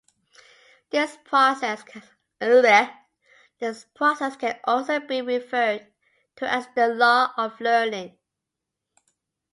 This 0.89 1.15
process 1.25 1.83
can 1.85 2.01
also 2.41 2.61
be 5.01 5.21
referred 5.21 5.93
to 6.37 6.51
as 6.51 6.67
The 6.75 6.87
Law 6.87 7.31
of 7.37 7.61
Learning. 7.61 8.17